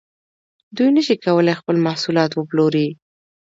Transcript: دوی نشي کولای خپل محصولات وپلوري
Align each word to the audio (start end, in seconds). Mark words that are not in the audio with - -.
دوی 0.75 0.89
نشي 0.95 1.15
کولای 1.23 1.55
خپل 1.59 1.75
محصولات 1.85 2.31
وپلوري 2.33 2.87